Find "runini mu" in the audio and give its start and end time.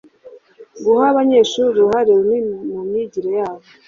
2.19-2.81